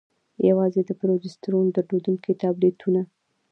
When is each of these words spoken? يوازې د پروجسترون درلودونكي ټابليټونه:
يوازې 0.49 0.81
د 0.85 0.91
پروجسترون 0.99 1.65
درلودونكي 1.77 2.31
ټابليټونه: 2.41 3.01